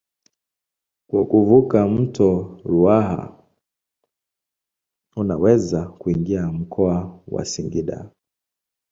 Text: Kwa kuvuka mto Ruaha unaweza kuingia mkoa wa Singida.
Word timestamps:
Kwa 1.09 1.21
kuvuka 1.31 1.87
mto 1.87 2.61
Ruaha 2.65 3.43
unaweza 5.15 5.85
kuingia 5.87 6.47
mkoa 6.47 7.19
wa 7.27 7.45
Singida. 7.45 8.09